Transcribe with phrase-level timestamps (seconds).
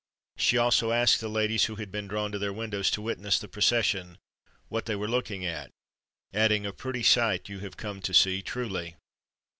[0.35, 3.47] She also asked the ladies, who had been drawn to their windows to witness the
[3.47, 4.17] procession,
[4.67, 5.69] what they were looking at?
[6.33, 8.95] adding, "a pretty sight you have come to see, truly!"